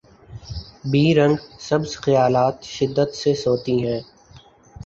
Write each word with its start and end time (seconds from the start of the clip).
be 0.91 1.13
رنگ 1.13 1.37
سبز 1.59 1.91
خیالات 1.97 2.57
شدت 2.65 3.09
سے 3.15 3.31
سوتی 3.35 3.77
ہیں 3.85 4.01